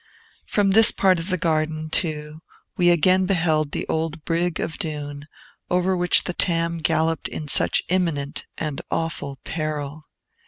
From 0.47 0.71
this 0.71 0.89
part 0.89 1.19
of 1.19 1.29
the 1.29 1.37
garden, 1.37 1.87
too, 1.91 2.39
we 2.75 2.89
again 2.89 3.27
beheld 3.27 3.71
the 3.71 3.87
old 3.87 4.25
Brigg 4.25 4.59
of 4.59 4.79
Doon, 4.79 5.27
over 5.69 5.95
which 5.95 6.23
Tam 6.23 6.79
galloped 6.79 7.27
in 7.27 7.47
such 7.47 7.83
imminent 7.87 8.45
and 8.57 8.81
awful 8.89 9.37
peril. 9.43 10.05